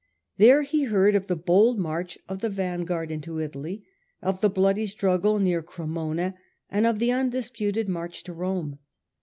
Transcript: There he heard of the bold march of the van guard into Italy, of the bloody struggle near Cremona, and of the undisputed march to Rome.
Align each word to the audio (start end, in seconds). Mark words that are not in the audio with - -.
There 0.37 0.63
he 0.63 0.85
heard 0.85 1.13
of 1.13 1.27
the 1.27 1.35
bold 1.35 1.77
march 1.77 2.17
of 2.27 2.39
the 2.39 2.49
van 2.49 2.85
guard 2.85 3.11
into 3.11 3.39
Italy, 3.39 3.85
of 4.19 4.41
the 4.41 4.49
bloody 4.49 4.87
struggle 4.87 5.37
near 5.37 5.61
Cremona, 5.61 6.33
and 6.71 6.87
of 6.87 6.97
the 6.97 7.11
undisputed 7.11 7.87
march 7.87 8.23
to 8.23 8.33
Rome. 8.33 8.79